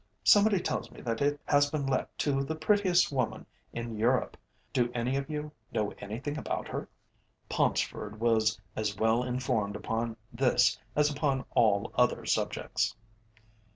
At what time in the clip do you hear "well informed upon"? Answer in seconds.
8.97-10.17